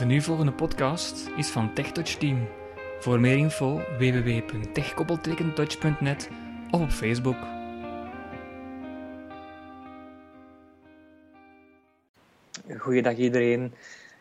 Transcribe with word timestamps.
De 0.00 0.06
nu 0.06 0.20
volgende 0.20 0.52
podcast 0.52 1.28
is 1.36 1.48
van 1.48 1.74
TechTouch 1.74 2.14
Team. 2.14 2.48
Voor 3.00 3.20
meer 3.20 3.36
info 3.36 3.80
www.techkoppeltekentouch.net 3.98 6.28
of 6.70 6.80
op 6.80 6.90
Facebook. 6.90 7.36
Goeiedag 12.78 13.16
iedereen. 13.16 13.74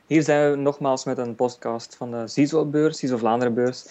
Hier 0.07 0.23
zijn 0.23 0.51
we 0.51 0.57
nogmaals 0.57 1.05
met 1.05 1.17
een 1.17 1.35
podcast 1.35 1.95
van 1.95 2.11
de 2.11 2.27
CISO-beurs, 2.27 2.97
CISO 2.97 3.17
Vlaanderen-beurs. 3.17 3.85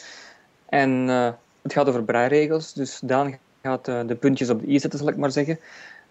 En 0.66 1.08
uh, 1.08 1.30
het 1.62 1.72
gaat 1.72 1.88
over 1.88 2.04
breiregels, 2.04 2.72
dus 2.72 3.00
Daan 3.02 3.38
gaat 3.62 3.88
uh, 3.88 4.00
de 4.06 4.14
puntjes 4.14 4.50
op 4.50 4.60
de 4.60 4.68
i 4.68 4.78
zetten, 4.78 4.98
zal 4.98 5.08
ik 5.08 5.16
maar 5.16 5.30
zeggen. 5.30 5.58
Uh, 5.58 5.64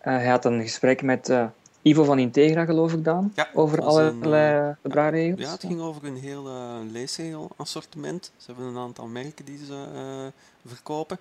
hij 0.03 0.27
had 0.27 0.45
een 0.45 0.61
gesprek 0.61 1.01
met 1.01 1.29
Ivo 1.81 2.03
van 2.03 2.19
Integra, 2.19 2.65
geloof 2.65 2.93
ik, 2.93 3.03
Daan, 3.03 3.31
ja, 3.35 3.49
over 3.53 3.81
allerlei 3.81 4.69
uh, 4.69 4.91
breiregels. 4.91 5.41
Ja, 5.41 5.51
het 5.51 5.65
ging 5.65 5.81
over 5.81 6.05
een 6.05 6.17
heel 6.17 6.47
uh, 6.47 6.75
leesregel-assortiment. 6.91 8.31
Ze 8.37 8.45
hebben 8.45 8.65
een 8.65 8.77
aantal 8.77 9.07
merken 9.07 9.45
die 9.45 9.65
ze 9.65 9.85
uh, 9.95 10.71
verkopen. 10.71 11.17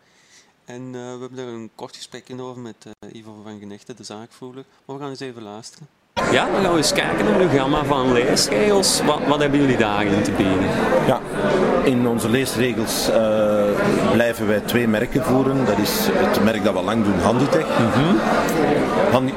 En 0.65 0.93
we 0.93 0.99
hebben 1.21 1.39
er 1.39 1.47
een 1.47 1.71
kort 1.75 1.97
gesprekje 1.97 2.43
over 2.43 2.63
met 2.63 2.87
Ivo 3.13 3.41
van 3.43 3.59
Genechten, 3.59 3.97
de 3.97 4.05
zaakvoerder. 4.05 4.65
Maar 4.85 4.97
we 4.97 5.03
gaan 5.03 5.11
eens 5.11 5.21
even 5.21 5.43
luisteren. 5.43 5.89
Ja, 6.31 6.47
dan 6.53 6.63
gaan 6.63 6.71
we 6.71 6.77
eens 6.77 6.93
kijken 6.93 7.25
naar 7.25 7.41
het 7.41 7.59
gamma 7.59 7.85
van 7.85 8.13
leesregels. 8.13 9.01
Wat, 9.05 9.19
wat 9.29 9.41
hebben 9.41 9.61
jullie 9.61 9.77
daarin 9.77 10.23
te 10.23 10.31
bieden? 10.31 10.69
Ja, 11.07 11.21
in 11.85 12.09
onze 12.09 12.29
leesregels 12.29 13.09
uh, 13.11 13.17
blijven 14.13 14.47
wij 14.47 14.61
twee 14.61 14.89
merken 14.89 15.25
voeren. 15.25 15.65
Dat 15.65 15.79
is 15.79 16.09
het 16.13 16.45
merk 16.45 16.65
dat 16.65 16.75
we 16.75 16.83
lang 16.83 17.05
doen, 17.05 17.21
Handitech. 17.23 17.67
Mm 17.79 17.91
-hmm. 17.93 18.19
Handi 19.11 19.35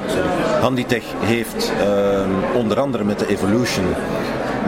Handitech 0.62 1.04
heeft 1.20 1.72
uh, 1.80 2.56
onder 2.56 2.80
andere 2.80 3.04
met 3.04 3.18
de 3.18 3.26
Evolution 3.26 3.84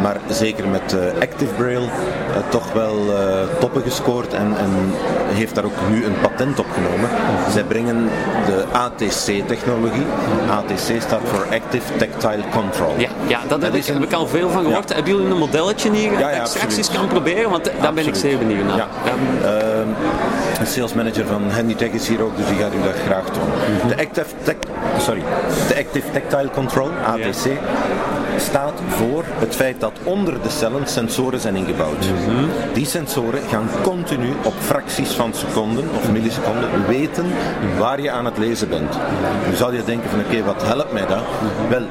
maar 0.03 0.17
zeker 0.29 0.69
met 0.69 0.93
uh, 0.93 1.21
Active 1.21 1.55
Braille 1.55 1.81
uh, 1.81 2.37
toch 2.49 2.73
wel 2.73 2.97
uh, 3.07 3.17
toppen 3.61 3.83
gescoord 3.83 4.35
en, 4.35 4.55
en, 4.59 4.71
heeft 5.35 5.55
daar 5.55 5.65
ook 5.65 5.89
nu 5.91 6.05
een 6.05 6.21
patent 6.21 6.59
op 6.59 6.67
genomen. 6.75 7.09
Zij 7.51 7.63
brengen 7.63 8.09
de 8.47 8.65
ATC-technologie. 8.73 10.07
ATC 10.51 11.03
staat 11.03 11.21
voor 11.25 11.47
Active 11.51 11.97
Tactile 11.97 12.43
Control. 12.53 12.95
Ja, 12.97 13.09
ja 13.27 13.41
dat, 13.49 13.63
heb, 13.63 13.75
ik, 13.75 13.87
een... 13.87 13.95
heb 13.95 14.03
ik 14.03 14.13
al 14.13 14.27
veel 14.27 14.51
van 14.51 14.65
gehoord. 14.65 14.89
Ja. 14.89 14.95
Hebben 14.95 15.15
jullie 15.15 15.31
een 15.31 15.39
modelletje 15.39 15.93
hier 15.93 16.13
ja, 16.13 16.31
ja, 16.31 16.39
dat 16.39 16.55
ik 16.55 16.71
straks 16.71 16.91
kan 16.91 17.07
proberen? 17.07 17.51
Want 17.51 17.65
daar 17.65 17.75
absoluut. 17.75 17.95
ben 17.95 18.07
ik 18.07 18.15
zeer 18.15 18.39
benieuwd 18.39 18.67
naar. 18.67 18.77
Ja. 18.77 18.89
Ehm, 19.05 19.89
de 20.59 20.67
sales 20.67 20.95
manager 20.95 21.27
van 21.27 21.51
Handitech 21.51 21.91
is 21.91 22.09
hier 22.09 22.23
ook, 22.23 22.37
dus 22.37 22.47
die 22.47 22.57
gaat 22.57 22.75
u 22.75 22.83
dat 22.83 22.95
graag 23.07 23.25
doen. 23.25 23.43
Mm 23.43 23.81
-hmm. 23.81 23.89
De 23.89 23.97
Active, 23.97 24.27
sorry, 24.99 25.23
de 25.69 25.77
Active 25.77 26.11
Tactile 26.13 26.51
Control, 26.51 26.91
ATC, 27.07 27.45
staat 28.37 28.81
voor 28.89 29.25
het 29.27 29.55
feit 29.55 29.81
dat 29.81 29.99
onder 30.05 30.43
de 30.43 30.49
cellen 30.49 30.87
sensoren 30.87 31.41
zijn 31.41 31.57
ingebouwd. 31.57 32.05
Die 32.73 32.87
sensoren 32.87 33.43
gaan 33.43 33.69
continu 33.83 34.33
op 34.45 34.55
fracties 34.59 35.11
van 35.11 35.35
seconden 35.35 35.85
of 35.97 36.13
milliseconden 36.13 36.87
weten 36.87 37.25
waar 37.79 38.01
je 38.01 38.11
aan 38.11 38.25
het 38.25 38.39
lezen 38.39 38.69
bent. 38.69 38.99
Nu 39.49 39.55
zal 39.55 39.73
je 39.73 39.85
denken 39.85 40.11
van 40.11 40.21
oké, 40.21 40.45
wat 40.45 40.63
helpt 40.63 40.93
mij 40.93 41.07
dat? 41.07 41.23
Wel, 41.69 41.87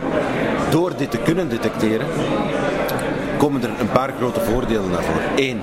door 0.69 0.91
dit 0.97 1.11
te 1.11 1.17
kunnen 1.17 1.49
detecteren, 1.49 2.07
komen 3.37 3.63
er 3.63 3.69
een 3.79 3.91
paar 3.91 4.13
grote 4.17 4.41
voordelen 4.41 4.89
naar 4.89 5.03
voren. 5.03 5.29
Eén, 5.35 5.61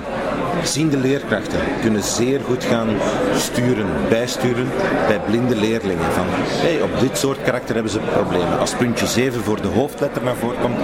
ziende 0.63 0.97
leerkrachten 0.97 1.59
kunnen 1.81 2.03
zeer 2.03 2.41
goed 2.45 2.63
gaan 2.63 2.89
sturen, 3.35 3.85
bijsturen 4.09 4.69
bij 5.07 5.19
blinde 5.19 5.55
leerlingen. 5.55 6.11
Van, 6.11 6.25
hey, 6.29 6.81
op 6.81 6.99
dit 6.99 7.17
soort 7.17 7.41
karakter 7.43 7.73
hebben 7.73 7.91
ze 7.91 7.99
problemen. 7.99 8.59
Als 8.59 8.73
puntje 8.73 9.07
7 9.07 9.43
voor 9.43 9.61
de 9.61 9.67
hoofdletter 9.67 10.23
naar 10.23 10.35
voren 10.35 10.61
komt, 10.61 10.77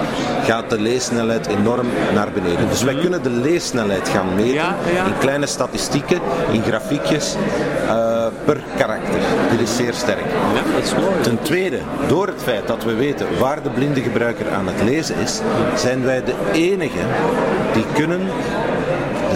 gaat 0.44 0.70
de 0.70 0.82
leessnelheid 0.82 1.48
enorm 1.48 1.88
naar 2.14 2.32
beneden. 2.32 2.70
Dus 2.70 2.84
wij 2.84 2.96
kunnen 2.96 3.24
de 3.24 3.30
leessnelheid 3.30 4.10
gaan 4.10 4.36
meten 4.36 4.54
ja, 4.54 4.76
ja. 4.94 5.06
in 5.06 5.18
kleine 5.18 5.46
statistieken, 5.46 6.20
in 6.52 6.64
grafiekjes. 6.64 7.36
Uh, 7.86 8.28
per 8.46 8.62
karakter. 8.78 9.20
Dit 9.52 9.60
is 9.60 9.76
zeer 9.76 9.94
sterk. 9.94 10.26
Ja, 10.54 10.74
dat 10.74 10.84
is 10.84 10.94
mooi. 10.94 11.22
Ten 11.22 11.42
tweede, 11.42 11.80
door 12.08 12.28
het 12.28 12.42
feit 12.44 12.68
dat 12.68 12.84
we 12.84 12.94
weten 12.94 13.28
waar 13.40 13.64
de 13.64 13.70
blinde 13.70 14.02
gebruiker 14.02 14.52
aan 14.52 14.68
het 14.68 14.84
lezen 14.84 15.16
is, 15.16 15.42
zijn 15.76 16.04
wij 16.04 16.24
de 16.24 16.34
enige 16.54 17.00
die 17.74 17.86
kunnen 17.94 18.20
de 18.20 18.77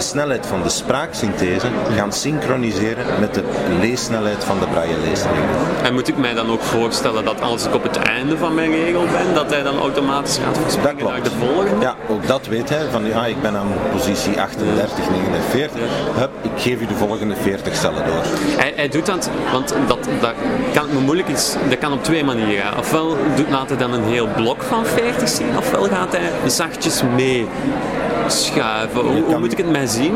snelheid 0.02 0.46
van 0.46 0.62
de 0.62 0.68
spraaksynthese 0.68 1.66
gaan 1.96 2.12
synchroniseren 2.12 3.20
met 3.20 3.34
de 3.34 3.42
leessnelheid 3.80 4.44
van 4.44 4.58
de 4.58 4.66
braille 4.66 4.98
leesregel. 5.04 5.44
En 5.82 5.94
moet 5.94 6.08
ik 6.08 6.16
mij 6.16 6.34
dan 6.34 6.50
ook 6.50 6.62
voorstellen 6.62 7.24
dat 7.24 7.40
als 7.40 7.66
ik 7.66 7.74
op 7.74 7.82
het 7.82 7.96
einde 7.96 8.36
van 8.36 8.54
mijn 8.54 8.70
regel 8.70 9.04
ben, 9.04 9.34
dat 9.34 9.50
hij 9.50 9.62
dan 9.62 9.78
automatisch 9.78 10.38
gaat 10.44 10.58
verspringen 10.58 11.04
naar 11.04 11.22
de 11.22 11.30
volgende? 11.30 11.80
Ja, 11.80 11.96
ook 12.08 12.26
dat 12.26 12.46
weet 12.46 12.68
hij. 12.68 12.86
Van 12.90 13.04
ja, 13.04 13.26
ik 13.26 13.42
ben 13.42 13.56
aan 13.56 13.72
positie 13.92 14.40
38, 14.40 15.10
49. 15.10 15.80
Hup, 16.14 16.30
ik 16.42 16.50
geef 16.56 16.80
u 16.80 16.86
de 16.86 16.94
volgende 16.94 17.34
40 17.36 17.76
cellen 17.76 18.06
door. 18.06 18.22
Hij, 18.56 18.72
hij 18.76 18.88
doet 18.88 19.06
dat, 19.06 19.30
want 19.52 19.74
dat, 19.86 20.08
dat 20.20 20.34
kan 20.72 20.86
me 20.92 21.00
moeilijk 21.00 21.28
is, 21.28 21.54
dat 21.68 21.78
kan 21.78 21.92
op 21.92 22.04
twee 22.04 22.24
manieren. 22.24 22.78
Ofwel 22.78 23.16
doet, 23.36 23.50
laat 23.50 23.68
hij 23.68 23.78
dan 23.78 23.92
een 23.92 24.04
heel 24.04 24.28
blok 24.36 24.62
van 24.62 24.86
40 24.86 25.28
zien, 25.28 25.56
ofwel 25.58 25.84
gaat 25.84 26.12
hij 26.12 26.30
zachtjes 26.46 27.02
mee 27.14 27.46
schuiven. 28.26 29.00
Hoe, 29.00 29.24
kan, 29.30 29.40
moet 29.40 29.52
ik 29.52 29.58
het 29.58 29.70
mij 29.70 29.86
zien? 29.86 30.14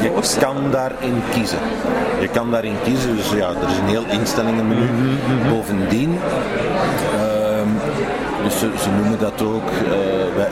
Je 0.00 0.22
kan 0.38 0.56
daarin 0.70 1.22
kiezen. 1.34 1.58
Je 2.20 2.28
kan 2.28 2.50
daarin 2.50 2.76
kiezen, 2.84 3.16
dus 3.16 3.30
ja, 3.30 3.48
er 3.48 3.68
is 3.68 3.78
een 3.78 3.88
heel 3.88 4.04
instellingenmenu. 4.08 4.84
Mhm, 4.84 5.02
mm 5.02 5.18
-hmm. 5.26 5.48
Bovendien, 5.48 6.18
uh, 7.14 7.62
dus 8.44 8.58
ze, 8.58 8.70
ze, 8.82 8.90
noemen 8.90 9.18
dat 9.18 9.42
ook, 9.42 9.70
uh, 9.84 10.36
wij, 10.36 10.48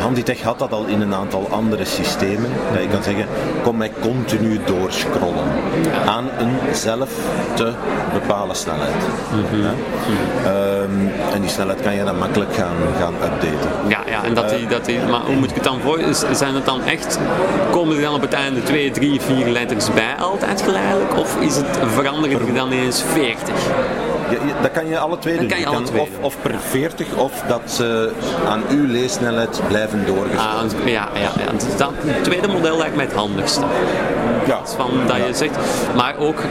Handitech 0.00 0.42
had 0.42 0.58
dat 0.58 0.72
al 0.72 0.84
in 0.86 1.00
een 1.00 1.14
aantal 1.14 1.48
andere 1.50 1.84
systemen. 1.84 2.50
Dat 2.72 2.82
je 2.82 2.88
kan 2.88 3.02
zeggen, 3.02 3.26
kom 3.62 3.76
mij 3.76 3.92
continu 4.00 4.60
doorscrollen 4.64 5.44
aan 6.06 6.24
een 6.38 6.74
zelf 6.74 7.10
te 7.54 7.72
bepalen 8.12 8.56
snelheid. 8.56 8.94
Mm 9.32 9.44
-hmm. 9.50 9.62
ja? 9.62 9.70
um, 10.80 11.10
en 11.34 11.40
die 11.40 11.50
snelheid 11.50 11.80
kan 11.80 11.94
je 11.94 12.04
dan 12.04 12.18
makkelijk 12.18 12.54
gaan, 12.54 12.76
gaan 12.98 13.14
updaten. 13.14 13.70
Ja, 13.88 13.99
ja 14.10 14.24
en 14.24 14.34
dat 14.34 14.48
die, 14.48 14.66
dat 14.66 14.84
die, 14.84 14.98
maar 14.98 15.20
hoe 15.20 15.36
moet 15.36 15.48
ik 15.48 15.54
het 15.54 15.64
dan 15.64 15.80
voor? 15.80 16.00
Zijn 16.32 16.54
het 16.54 16.64
dan 16.64 16.84
echt, 16.84 17.18
komen 17.70 17.96
er 17.96 18.02
dan 18.02 18.14
op 18.14 18.20
het 18.20 18.32
einde 18.32 18.62
2, 18.62 18.90
3, 18.90 19.20
4 19.20 19.48
letters 19.48 19.92
bij 19.92 20.14
altijd 20.18 20.62
geleidelijk? 20.62 21.18
Of 21.18 21.36
is 21.40 21.56
het 21.56 21.78
veranderen 21.94 22.40
er 22.46 22.54
dan 22.54 22.70
eens 22.70 23.02
40? 23.02 23.54
Ja, 24.30 24.38
dat 24.62 24.70
kan 24.70 24.86
je 24.86 24.98
alle 24.98 25.18
twee 25.18 25.38
doen. 25.38 25.48
Kan 25.48 25.58
je, 25.58 25.66
alle 25.66 25.82
twee 25.82 26.00
of, 26.00 26.08
of, 26.20 26.36
per 26.42 26.54
40 26.68 27.16
of 27.16 27.42
dat 27.48 27.60
ze 27.64 28.12
aan 28.48 28.62
uw 28.70 28.86
leessnelheid 28.86 29.60
blijven 29.68 30.06
doorgespeeld. 30.06 30.74
Ah, 30.74 30.88
ja, 30.88 31.08
ja, 31.14 31.20
ja. 31.20 31.76
Dat, 31.76 31.92
het 31.96 32.24
tweede 32.24 32.48
model 32.48 32.76
lijkt 32.76 32.96
mij 32.96 33.04
het 33.04 33.14
handigste. 33.14 33.64
Ja. 34.46 34.60
Van 34.76 34.90
dat 35.06 35.16
ja. 35.16 35.24
je 35.26 35.34
zegt, 35.34 35.56
maar 35.96 36.16
ook 36.16 36.42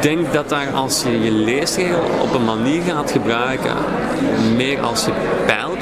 denk 0.00 0.32
dat 0.32 0.48
daar 0.48 0.70
als 0.74 1.02
je 1.02 1.20
je 1.20 1.30
leesregel 1.30 2.02
op 2.20 2.34
een 2.34 2.44
manier 2.44 2.82
gaat 2.82 3.10
gebruiken, 3.10 3.74
meer 4.56 4.80
als 4.80 5.04
je 5.04 5.12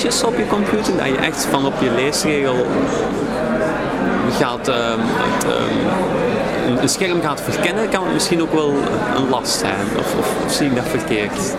op 0.04 0.36
je 0.36 0.46
computer, 0.46 0.96
dat 0.96 1.06
je 1.06 1.16
echt 1.16 1.44
van 1.44 1.66
op 1.66 1.74
je 1.80 1.90
leesregel 1.90 2.66
gaat 4.30 4.68
uh, 4.68 4.74
het, 4.98 5.44
uh, 5.44 6.25
een 6.66 6.88
scherm 6.88 7.22
gaat 7.22 7.40
verkennen, 7.40 7.88
kan 7.88 8.04
het 8.04 8.12
misschien 8.12 8.42
ook 8.42 8.52
wel 8.52 8.74
een 9.16 9.28
last 9.28 9.58
zijn. 9.58 9.86
Of, 9.98 10.14
of, 10.18 10.52
zie 10.52 10.66
ik 10.66 10.74
dat 10.74 10.84
verkeerd? 10.88 11.54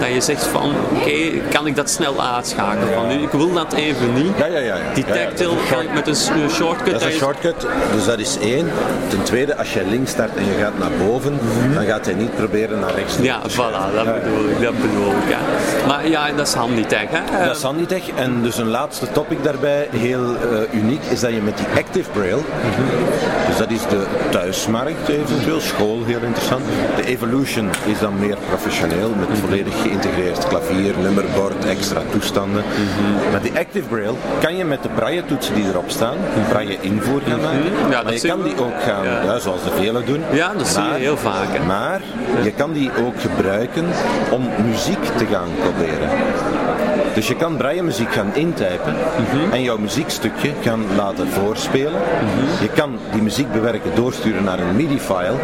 Dat 0.00 0.08
je 0.12 0.20
zegt 0.20 0.44
van, 0.44 0.70
oké, 0.90 1.00
okay, 1.00 1.42
kan 1.50 1.66
ik 1.66 1.76
dat 1.76 1.90
snel 1.90 2.22
uitschakelen? 2.22 2.94
Van 2.94 3.08
nu, 3.08 3.22
ik 3.22 3.30
wil 3.30 3.52
dat 3.52 3.72
even 3.72 4.12
niet. 4.14 4.32
Ja, 4.38 4.46
ja, 4.46 4.58
ja. 4.58 4.76
ja. 4.76 4.94
Die 4.94 5.04
tactile 5.04 5.54
kan 5.70 5.80
ik 5.80 5.94
met 5.94 6.06
een 6.06 6.50
shortcut. 6.50 6.92
Dat 6.92 7.00
is 7.00 7.06
een 7.06 7.20
shortcut, 7.20 7.66
dus 7.94 8.04
dat 8.04 8.18
is 8.18 8.38
één. 8.38 8.70
Ten 9.08 9.22
tweede, 9.22 9.56
als 9.56 9.72
je 9.72 9.84
links 9.90 10.10
start 10.10 10.36
en 10.36 10.44
je 10.44 10.54
gaat 10.60 10.78
naar 10.78 10.90
boven, 11.06 11.32
mm 11.32 11.38
-hmm. 11.38 11.74
dan 11.74 11.84
gaat 11.84 12.04
hij 12.04 12.14
niet 12.14 12.34
proberen 12.34 12.80
naar 12.80 12.94
rechts 12.94 13.16
te 13.16 13.22
Ja, 13.22 13.40
voilà, 13.48 13.94
dat 13.94 14.22
bedoel 14.22 14.48
ik. 14.48 14.60
Dat 14.60 14.80
bedoel 14.80 15.10
ik 15.10 15.28
ja. 15.28 15.38
Maar 15.86 16.08
ja, 16.08 16.32
dat 16.36 16.46
is 16.46 16.54
Handitech, 16.54 17.08
hè? 17.08 17.46
Dat 17.46 17.56
is 17.56 17.62
Handitech. 17.62 18.08
En 18.14 18.42
dus 18.42 18.58
een 18.58 18.68
laatste 18.68 19.12
topic 19.12 19.44
daarbij, 19.44 19.88
heel 19.90 20.24
uh, 20.24 20.80
uniek, 20.82 21.02
is 21.10 21.20
dat 21.20 21.30
je 21.30 21.40
met 21.40 21.56
die 21.56 21.66
Active 21.76 22.10
Braille, 22.10 22.36
mm 22.36 22.42
-hmm. 22.76 23.21
Dus 23.52 23.60
dat 23.60 23.70
is 23.70 23.88
de 23.88 24.06
thuismarkt 24.30 25.08
eventueel, 25.08 25.60
school 25.60 26.04
heel 26.04 26.20
interessant. 26.22 26.62
De 26.96 27.06
Evolution 27.06 27.68
is 27.84 27.98
dan 27.98 28.18
meer 28.18 28.36
professioneel, 28.48 29.08
met 29.08 29.18
mm 29.18 29.34
-hmm. 29.34 29.36
volledig 29.36 29.82
geïntegreerd 29.82 30.46
klavier, 30.46 30.94
nummerbord, 30.98 31.64
extra 31.64 32.00
toestanden. 32.10 32.64
Mm 32.66 32.86
-hmm. 32.86 33.32
Met 33.32 33.42
die 33.42 33.52
Active 33.58 33.88
Braille 33.88 34.16
kan 34.40 34.56
je 34.56 34.64
met 34.64 34.82
de 34.82 34.88
braille 34.88 35.24
toetsen 35.24 35.54
die 35.54 35.64
erop 35.64 35.90
staan, 35.90 36.16
braille 36.48 36.76
invoer 36.80 37.20
gaan 37.28 37.40
maken. 37.40 37.58
Mm 37.58 37.82
-hmm. 37.82 37.90
ja, 37.90 38.02
maar 38.02 38.12
je 38.12 38.20
kan 38.20 38.42
die 38.42 38.60
ook 38.60 38.82
gaan, 38.82 39.04
ja. 39.04 39.22
Ja, 39.22 39.38
zoals 39.38 39.62
de 39.62 39.70
velen 39.70 40.06
doen. 40.06 40.22
Ja, 40.32 40.48
dat 40.48 40.56
maar, 40.56 40.66
zie 40.66 40.82
je 40.82 40.98
heel 40.98 41.16
vaak. 41.16 41.48
Hè. 41.56 41.64
Maar 41.64 42.00
je 42.42 42.52
kan 42.52 42.72
die 42.72 42.90
ook 43.04 43.20
gebruiken 43.20 43.84
om 44.30 44.48
muziek 44.66 45.04
te 45.16 45.26
gaan 45.26 45.48
coderen. 45.64 46.08
Dus 47.14 47.28
je 47.28 47.36
kan 47.36 47.56
braille 47.56 47.82
muziek 47.82 48.12
gaan 48.12 48.30
intypen 48.34 48.94
en 49.52 49.62
jouw 49.62 49.78
muziekstukje 49.78 50.52
gaan 50.62 50.84
laten 50.96 51.28
voorspelen. 51.28 52.00
Je 52.60 52.68
kan 52.68 52.98
die 53.12 53.22
muziek 53.22 53.52
bewerken, 53.52 53.90
doorsturen 53.94 54.44
naar 54.44 54.58
een 54.58 54.76
MIDI-file 54.76 55.34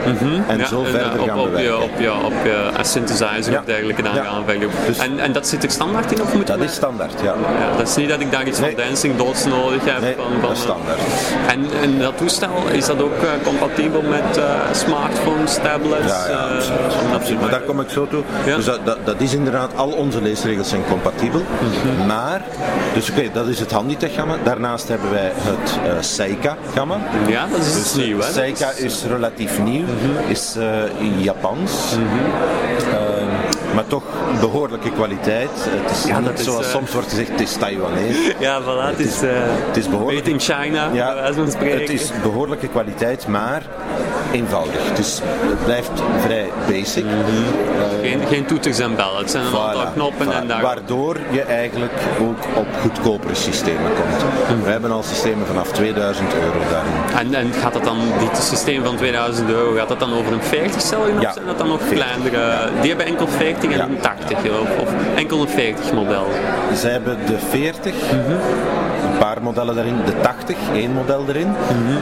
en 0.48 0.58
Ja, 0.58 0.66
zo 0.66 0.78
en, 0.84 0.90
verder 0.90 1.00
eh, 1.12 1.26
gaan 1.26 1.38
op, 1.38 1.46
op, 1.46 1.46
je, 1.46 1.50
bewerken. 1.50 1.82
op, 1.82 1.90
je, 1.98 2.12
op 2.12 2.32
je 2.44 2.70
synthesizer 2.82 3.52
Ja. 3.52 3.58
of 3.58 3.64
dergelijke 3.64 4.02
dan 4.02 4.14
Ja. 4.14 4.22
gaan. 4.24 4.44
Dus- 4.86 4.98
en, 4.98 5.18
en 5.18 5.32
dat 5.32 5.46
zit 5.46 5.64
er 5.64 5.70
standaard 5.70 6.12
in 6.12 6.22
of 6.22 6.34
moet 6.34 6.46
Dat 6.46 6.60
is 6.60 6.72
standaard, 6.74 7.20
ja. 7.22 7.34
Ja, 7.60 7.76
dat 7.76 7.88
is 7.88 7.96
niet 7.96 8.08
dat 8.08 8.20
ik 8.20 8.30
daar 8.32 8.46
iets 8.46 8.58
Nee. 8.60 8.74
van 8.74 8.84
dancing 8.84 9.16
dots 9.16 9.44
nodig 9.44 9.84
heb. 9.84 10.00
Nee, 10.00 10.14
van, 10.16 10.24
van, 10.32 10.40
dat 10.40 10.50
is 10.50 10.58
eh, 10.58 10.64
standaard. 10.64 11.00
En, 11.48 11.66
en 11.82 11.98
dat 11.98 12.16
toestel, 12.16 12.50
is 12.72 12.86
dat 12.86 13.02
ook 13.02 13.22
eh, 13.22 13.28
compatibel 13.44 14.02
met 14.02 14.36
eh, 14.36 14.44
smartphones, 14.72 15.54
tablets? 15.62 16.06
Ja, 16.12 16.30
ja, 16.30 16.36
absoluut. 16.54 16.80
absoluut. 17.14 17.40
Maar 17.40 17.50
daar 17.50 17.60
kom 17.60 17.80
ik 17.80 17.88
zo 17.90 18.06
toe. 18.06 18.22
Ja. 18.46 18.56
Dus 18.56 18.64
dat, 18.64 18.78
dat, 18.84 18.98
dat 19.04 19.20
is 19.20 19.34
inderdaad, 19.34 19.70
al 19.76 19.88
onze 19.88 20.22
leesregels 20.22 20.68
zijn 20.68 20.82
compatibel. 20.90 21.42
Mhm. 21.62 22.06
Maar, 22.06 22.40
dus 22.94 23.10
oké, 23.10 23.22
dat 23.32 23.46
is 23.46 23.60
het 23.60 23.70
Handitech-gamma. 23.72 24.34
Daarnaast 24.44 24.88
hebben 24.88 25.10
wij 25.10 25.32
het 25.34 25.78
eh 25.84 25.92
Seika-gamma. 26.00 26.96
Ja, 27.26 27.46
dat 27.50 27.60
is 27.60 27.78
iets 27.78 27.94
nieuw, 27.94 28.18
hè? 28.18 28.24
Dat 28.24 28.34
Seika 28.34 28.70
is 28.76 29.04
relatief 29.04 29.58
nieuw, 29.58 29.84
Mhm. 29.84 30.30
is 30.30 30.54
eh, 30.58 30.64
Japans. 31.22 31.72
Ehm, 32.92 33.74
maar 33.74 33.86
toch 33.86 34.02
behoorlijke 34.40 34.90
kwaliteit. 34.92 35.50
Het 35.54 35.90
is 35.96 36.04
Ja, 36.04 36.18
niet 36.18 36.26
dat 36.28 36.38
is, 36.38 36.44
zoals 36.44 36.64
eh, 36.66 36.70
soms 36.72 36.92
wordt 36.92 37.08
gezegd, 37.08 37.28
het 37.30 37.40
is 37.40 37.52
Taiwanese. 37.56 38.34
Ja, 38.38 38.60
voilà, 38.62 38.96
het 38.96 38.98
is, 39.06 39.22
eh 39.22 39.30
Het 39.66 39.76
is 39.76 39.88
behoorlijk. 39.88 40.26
in 40.26 40.40
China, 40.40 40.88
spreken. 41.50 41.80
het 41.80 41.90
is 41.90 42.10
behoorlijke 42.22 42.68
kwaliteit, 42.68 43.26
maar 43.26 43.62
eenvoudig. 44.32 44.98
Is, 44.98 45.20
het 45.24 45.64
blijft 45.64 45.90
vrij 46.24 46.48
basic. 46.68 47.04
geen, 48.02 48.20
geen 48.28 48.44
toeters 48.46 48.78
en 48.78 48.96
bellen, 48.96 49.18
het 49.18 49.30
zijn 49.30 49.44
een 49.46 49.56
aantal 49.56 49.86
knoppen 49.94 50.26
voilà. 50.26 50.36
en 50.36 50.46
daar... 50.48 50.62
Waardoor 50.62 51.16
je 51.30 51.42
eigenlijk 51.42 51.92
ook 52.20 52.38
op 52.56 52.66
goedkopere 52.80 53.34
systemen 53.34 53.90
komt. 53.94 54.64
We 54.64 54.70
hebben 54.70 54.90
al 54.90 55.02
systemen 55.02 55.46
vanaf 55.46 55.72
2000 55.72 56.34
euro 56.34 56.58
daarin. 56.70 57.32
En, 57.32 57.34
en 57.46 57.52
gaat 57.52 57.72
dat 57.72 57.84
dan, 57.84 57.96
dit 58.18 58.42
systeem 58.42 58.84
van 58.84 58.96
2000 58.96 59.48
euro, 59.50 59.74
gaat 59.76 59.88
dat 59.88 60.00
dan 60.00 60.12
over 60.14 60.32
een 60.32 60.42
40 60.42 60.80
cellen 60.80 61.14
of 61.16 61.20
Ja, 61.22 61.32
zijn 61.32 61.46
dat 61.46 61.58
dan 61.58 61.68
nog 61.68 61.80
40. 61.82 61.98
kleinere? 62.06 62.70
Die 62.80 62.88
hebben 62.88 63.06
enkel 63.06 63.28
40 63.28 63.70
en 63.70 63.76
Ja. 63.76 63.84
een 63.84 64.00
80 64.00 64.38
of, 64.38 64.78
of 64.80 64.88
enkel 65.14 65.40
een 65.40 65.48
40 65.48 65.92
model? 65.92 66.26
Zij 66.74 66.90
hebben 66.90 67.18
de 67.26 67.38
40, 67.50 67.92
een 68.10 68.97
paar 69.18 69.42
modellen 69.42 69.74
daarin, 69.74 69.96
de 70.04 70.20
80, 70.20 70.56
één 70.72 70.92
model 70.92 71.24
erin. 71.28 71.48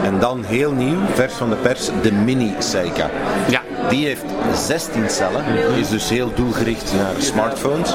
En 0.05 0.19
dan 0.19 0.45
heel 0.45 0.73
nieuw, 0.73 0.99
vers 1.15 1.35
van 1.35 1.51
de 1.51 1.57
pers, 1.57 1.91
de 2.03 2.13
mini 2.13 2.55
Seika. 2.59 3.11
Ja. 3.49 3.66
Die 3.89 4.07
heeft 4.07 4.25
16 4.55 5.05
cellen, 5.11 5.45
is 5.79 5.89
dus 5.89 6.09
heel 6.09 6.31
doelgericht 6.35 6.93
naar 6.97 7.11
smartphones. 7.19 7.95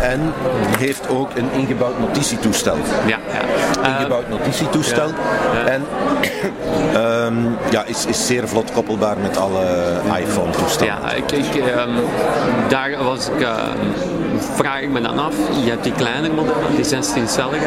En 0.00 0.32
heeft 0.78 1.08
ook 1.08 1.30
een 1.34 1.48
ingebouwd 1.52 1.98
notitietoestel. 2.00 2.76
Ja, 3.06 3.18
ja. 3.32 3.82
Eh, 3.82 3.94
Ingebouwd 3.96 4.28
notitietoestel. 4.28 5.08
ja. 5.64 5.70
En 5.70 5.86
ehm, 7.02 7.34
ja, 7.70 7.84
is, 7.84 8.06
is 8.06 8.26
zeer 8.26 8.48
vlot 8.48 8.72
koppelbaar 8.72 9.16
met 9.22 9.36
alle 9.36 9.64
iPhone-toestellen. 10.18 10.94
Ja, 11.02 11.12
ik, 11.12 11.32
ik, 11.32 11.54
ehm, 11.56 11.90
daar 12.68 13.04
was 13.04 13.28
ik, 13.28 13.40
ehm, 13.40 13.76
vraag 14.54 14.80
ik 14.80 14.90
me 14.90 15.00
dan 15.00 15.18
af. 15.18 15.34
Je 15.64 15.70
hebt 15.70 15.84
die 15.84 15.92
kleine 15.92 16.28
modellen, 16.28 16.76
die 16.76 16.84
16-cellige. 16.84 17.66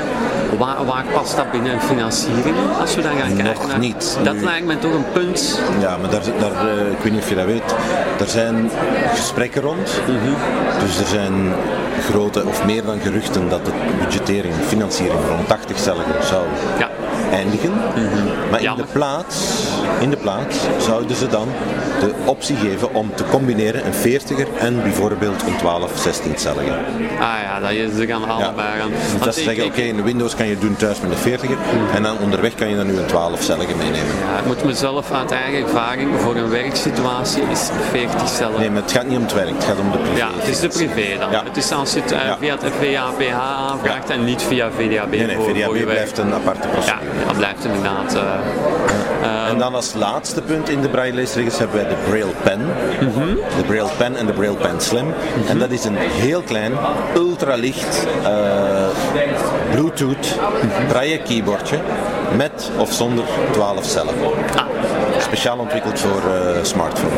Waar, 0.57 0.85
waar 0.85 1.03
past 1.13 1.35
dat 1.35 1.51
binnen 1.51 1.81
financiering 1.81 2.55
als 2.81 2.95
we 2.95 3.01
dan 3.01 3.11
gaan 3.11 3.27
kijken? 3.35 3.43
Nog 3.45 3.67
naar- 3.67 3.79
niet. 3.79 4.17
Dat 4.23 4.33
Nu- 4.33 4.43
lijkt 4.43 4.65
me 4.65 4.79
toch 4.79 4.93
een 4.93 5.05
punt. 5.13 5.59
Ja, 5.79 5.97
maar 5.97 6.09
daar, 6.09 6.21
daar, 6.39 6.67
eh, 6.77 6.91
ik 6.91 7.10
weet 7.11 7.19
niet 7.19 7.23
of 7.23 7.29
je 7.29 7.35
dat 7.35 7.45
weet, 7.45 7.75
er 8.19 8.27
zijn 8.27 8.71
gesprekken 9.13 9.61
rond. 9.61 10.01
Dus 10.79 10.99
er 10.99 11.05
zijn 11.05 11.53
grote 12.09 12.45
of 12.45 12.65
meer 12.65 12.85
dan 12.85 12.99
geruchten 12.99 13.49
dat 13.49 13.65
de 13.65 13.71
budgettering, 13.99 14.53
financiering 14.67 15.19
rond 15.27 15.47
80 15.47 15.79
celligen 15.79 16.23
zou 16.23 16.45
Ja. 16.79 17.00
Eindigen. 17.31 17.71
Maar 18.51 18.61
in 18.61 18.75
de, 18.75 18.83
plaats, 18.91 19.35
in 19.99 20.09
de 20.09 20.17
plaats 20.17 20.57
zouden 20.77 21.15
ze 21.15 21.27
dan 21.27 21.47
de 21.99 22.13
optie 22.25 22.55
geven 22.55 22.93
om 22.93 23.11
te 23.15 23.23
combineren 23.29 23.81
een 23.85 24.19
40er 24.21 24.59
en 24.59 24.81
bijvoorbeeld 24.81 25.41
een 25.47 25.55
12 25.57 26.07
16-cellige. 26.07 26.71
Ah 27.19 27.33
ja, 27.43 27.59
dat 27.59 27.71
je 27.71 27.89
ze 27.97 28.05
gaan 28.07 28.29
allebei 28.29 28.67
gaan. 28.79 28.89
Dus 28.89 29.11
Want 29.11 29.23
dat 29.23 29.35
ze 29.35 29.43
zeggen, 29.43 29.65
oké, 29.65 29.81
in 29.81 30.03
Windows 30.03 30.35
kan 30.35 30.47
je 30.47 30.57
doen 30.57 30.75
thuis 30.75 30.99
met 31.01 31.11
een 31.11 31.39
40er 31.39 31.57
en 31.95 32.03
dan 32.03 32.17
onderweg 32.19 32.55
kan 32.55 32.69
je 32.69 32.75
dan 32.75 32.87
nu 32.87 32.97
een 32.97 33.07
12-cellige 33.07 33.75
meenemen. 33.77 34.13
Ja, 34.31 34.39
ik 34.39 34.45
moet 34.45 34.63
mezelf 34.63 35.11
uit 35.11 35.31
eigen 35.31 35.61
ervaring 35.61 36.09
voor 36.19 36.35
een 36.35 36.49
werksituatie 36.49 37.43
is 37.51 37.69
40 37.91 38.29
cellen. 38.29 38.59
Nee, 38.59 38.69
maar 38.69 38.81
het 38.81 38.91
gaat 38.91 39.05
niet 39.07 39.17
om 39.17 39.23
het 39.23 39.33
werk, 39.33 39.49
het 39.49 39.63
gaat 39.63 39.79
om 39.79 39.91
de 39.91 39.97
privé. 39.97 40.17
Ja, 40.17 40.27
het 40.37 40.47
is 40.47 40.59
de 40.59 40.67
privé 40.67 41.17
dan. 41.19 41.31
Ja. 41.31 41.43
Het 41.43 41.57
is 41.57 41.71
als 41.71 41.93
je 41.93 42.01
het 42.01 42.11
eh, 42.11 42.19
Ja. 42.25 42.37
via 42.39 42.57
het 42.59 42.73
VAPH 42.81 43.39
aanvraagt 43.69 44.09
en 44.09 44.23
niet 44.23 44.41
via 44.41 44.69
VDAB 44.77 45.09
Nee, 45.09 45.25
nee, 45.25 45.35
voor, 45.35 45.49
VDAB 45.49 45.83
blijft 45.83 46.17
een 46.17 46.33
aparte 46.33 46.67
Ja, 46.67 46.73
procedure. 46.73 47.20
Dat 47.27 47.37
blijft 47.37 47.65
inderdaad. 47.65 48.15
eh, 48.15 49.49
En 49.49 49.57
dan 49.57 49.75
als 49.75 49.93
laatste 49.93 50.41
punt 50.41 50.69
in 50.69 50.81
de 50.81 50.89
braille 50.89 51.13
hebben 51.57 51.77
wij 51.77 51.87
de 51.87 51.95
Braille 52.07 52.33
Pen. 52.43 52.59
De 53.01 53.63
Braille 53.67 53.89
Pen 53.97 54.15
en 54.15 54.25
de 54.25 54.33
Braille 54.33 54.55
Pen 54.55 54.81
Slim. 54.81 55.13
En 55.47 55.59
dat 55.59 55.71
is 55.71 55.83
een 55.83 55.95
heel 55.97 56.41
klein, 56.41 56.71
ultralicht 57.15 58.07
eh, 58.23 58.31
Bluetooth 59.71 60.39
braille 60.87 61.17
keyboardje 61.21 61.77
met 62.37 62.71
of 62.77 62.91
zonder 62.93 63.23
12 63.51 63.85
cellen. 63.85 64.13
ah, 64.55 64.65
Speciaal 65.19 65.57
ontwikkeld 65.57 65.99
voor 65.99 66.21
eh, 66.31 66.63
smartphone. 66.63 67.11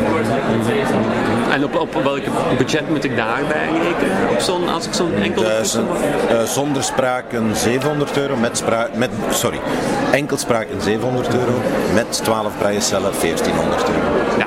en 1.52 1.64
op, 1.64 1.74
op 1.78 2.02
welk 2.02 2.22
budget 2.58 2.88
moet 2.90 3.04
ik 3.04 3.16
daarbij 3.16 3.68
rekenen? 3.82 4.30
Op 4.30 4.40
zo'n, 4.40 4.68
als 4.68 4.86
ik 4.86 4.92
zo'n 4.92 5.14
enkele 5.22 5.44
Duizend, 5.44 5.88
eh, 6.28 6.42
zonder 6.42 6.82
spraak 6.82 7.32
een 7.32 7.56
700 7.56 8.16
euro, 8.18 8.36
met 8.36 8.56
spraak, 8.56 8.94
met, 8.94 9.10
sorry, 9.30 9.60
enkel 10.12 10.36
spraak 10.36 10.66
een 10.70 10.80
700 10.80 11.34
euro, 11.34 11.52
met 11.94 12.20
12 12.24 12.52
braille 12.58 12.80
cellen 12.80 13.12
1400 13.20 13.88
euro. 13.88 14.00
Ja, 14.38 14.46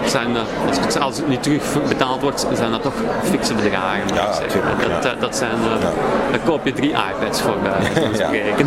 dat 0.00 0.10
zijn, 0.10 0.36
eh, 0.36 0.66
als, 0.68 0.78
het, 0.78 0.98
als 1.00 1.16
het 1.16 1.28
niet 1.28 1.42
terugbetaald 1.42 2.22
wordt, 2.22 2.46
zijn 2.52 2.70
dat 2.70 2.82
toch 2.82 2.94
fikse 3.22 3.54
bedragen. 3.54 4.02
moet 4.02 4.14
Ja, 4.14 4.26
ik 4.28 4.32
zeggen. 4.34 4.50
tuurlijk, 4.50 4.80
dat, 4.80 5.04
ja. 5.04 5.14
eh, 5.14 5.20
dat 5.20 5.36
zijn, 5.36 5.52
eh, 5.54 5.80
Ja. 5.80 5.90
daar 6.30 6.40
koop 6.44 6.64
je 6.64 6.72
drie 6.72 6.90
iPads 6.90 7.42
voor 7.42 7.58
bij 7.58 7.80
Ja. 8.12 8.14
spreken. 8.14 8.66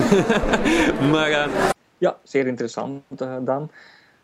maar 1.11 1.29
eh, 1.31 1.47
Ja, 1.97 2.15
zeer 2.23 2.47
interessant, 2.47 3.01
eh, 3.17 3.35
Dan. 3.41 3.69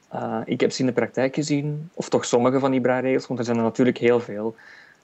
Eh, 0.09 0.37
ik 0.45 0.59
heb 0.61 0.71
ze 0.71 0.79
in 0.79 0.85
de 0.85 0.91
praktijk 0.93 1.35
gezien, 1.35 1.89
of 1.93 2.09
toch 2.09 2.25
sommige 2.25 2.59
van 2.59 2.71
die 2.71 2.81
braairegels, 2.81 3.27
want 3.27 3.39
er 3.39 3.45
zijn 3.45 3.57
er 3.57 3.63
natuurlijk 3.63 3.97
heel 3.97 4.19
veel. 4.19 4.55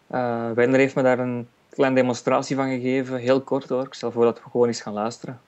Eh 0.07 0.51
Werner 0.55 0.79
heeft 0.79 0.95
me 0.95 1.01
daar 1.01 1.19
een 1.19 1.47
kleine 1.69 1.95
demonstratie 1.95 2.55
van 2.55 2.69
gegeven, 2.69 3.17
heel 3.17 3.41
kort 3.41 3.69
hoor. 3.69 3.83
Ik 3.85 3.93
stel 3.93 4.11
voor 4.11 4.23
dat 4.25 4.37
we 4.43 4.49
gewoon 4.51 4.67
eens 4.67 4.81
gaan 4.81 4.93
luisteren. 4.93 5.39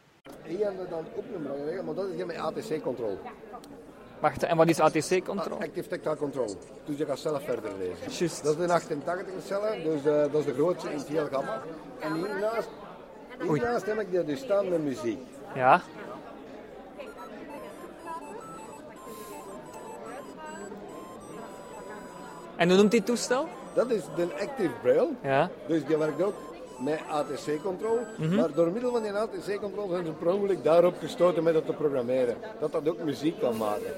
Hier 0.43 0.59
hebben 0.65 0.83
we 0.83 0.89
dan 0.89 0.99
ook 1.17 1.23
een 1.35 1.85
maar 1.85 1.95
dat 1.95 2.05
is 2.05 2.17
geen 2.17 2.27
met 2.27 2.37
ATC-controle. 2.37 3.15
Wacht, 4.19 4.43
en 4.43 4.57
wat 4.57 4.67
is 4.67 4.79
ATC-controle? 4.79 5.63
Active 5.63 5.87
Tactile 5.87 6.15
Control. 6.15 6.55
Dus 6.85 6.97
je 6.97 7.05
gaat 7.05 7.19
zelf 7.19 7.43
verder 7.43 7.71
lezen. 7.77 8.17
Juist. 8.17 8.43
Dat 8.43 8.57
is 8.57 8.63
een 8.63 8.71
88 8.71 9.33
cellen, 9.45 9.83
dus 9.83 10.05
eh, 10.05 10.31
dat 10.31 10.33
is 10.33 10.45
de 10.45 10.53
grootste 10.53 10.91
in 10.91 10.97
het 10.97 11.07
hele 11.07 11.27
gamma. 11.31 11.61
En 11.99 12.13
hiernaast, 12.13 12.69
hiernaast 13.41 13.85
heb 13.85 13.99
ik 13.99 14.11
de, 14.11 14.25
de 14.25 14.35
staande 14.35 14.79
muziek. 14.79 15.19
Ja. 15.55 15.81
En 22.55 22.67
hoe 22.67 22.77
noemt 22.77 22.91
die 22.91 23.03
toestel? 23.03 23.47
Dat 23.73 23.91
is 23.91 24.03
de 24.15 24.27
Active 24.39 24.71
Braille. 24.81 25.09
Ja. 25.21 25.49
Dus 25.67 25.85
die 25.85 25.97
werkt 25.97 26.21
ook 26.21 26.35
met 26.79 26.99
ATC-controle. 27.09 27.99
Mhm. 28.17 28.35
Maar 28.35 28.51
door 28.53 28.71
middel 28.71 28.91
van 28.91 29.01
die 29.01 29.11
ATC-controle 29.11 29.89
zijn 29.91 30.05
ze 30.05 30.11
per 30.11 30.33
ongeluk 30.33 30.63
daarop 30.63 30.93
gestoten 30.99 31.43
met 31.43 31.53
dat 31.53 31.65
te 31.65 31.73
programmeren. 31.73 32.35
Dat 32.59 32.71
dat 32.71 32.89
ook 32.89 33.03
muziek 33.03 33.39
kan 33.39 33.57
maken. 33.57 33.91